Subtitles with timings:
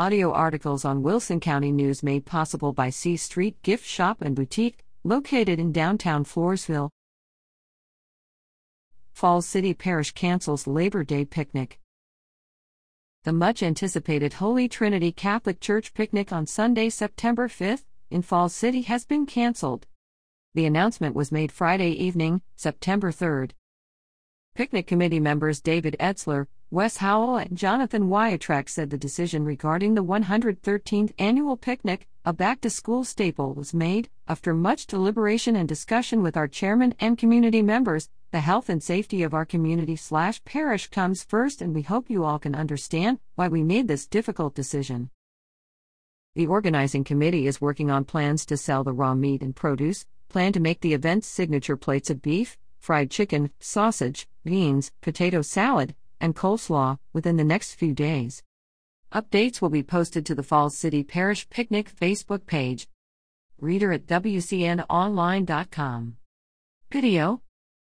[0.00, 4.82] audio articles on Wilson County News made possible by C Street Gift Shop and Boutique,
[5.04, 6.88] located in downtown Floresville.
[9.12, 11.80] Falls City Parish cancels Labor Day picnic.
[13.24, 18.80] The much anticipated Holy Trinity Catholic Church picnic on Sunday, September 5th, in Falls City
[18.80, 19.86] has been canceled.
[20.54, 23.50] The announcement was made Friday evening, September 3rd.
[24.54, 30.04] Picnic committee members David Etzler, Wes Howell, and Jonathan Wiatrek said the decision regarding the
[30.04, 36.22] 113th annual picnic, a back to school staple, was made after much deliberation and discussion
[36.22, 38.10] with our chairman and community members.
[38.32, 42.24] The health and safety of our community slash parish comes first, and we hope you
[42.24, 45.10] all can understand why we made this difficult decision.
[46.34, 50.52] The organizing committee is working on plans to sell the raw meat and produce, plan
[50.52, 56.36] to make the event's signature plates of beef, fried chicken, sausage, beans, potato salad, and
[56.36, 58.42] coleslaw within the next few days.
[59.12, 62.88] Updates will be posted to the Falls City Parish Picnic Facebook page.
[63.58, 66.16] Reader at WCNOnline.com.
[66.90, 67.42] Video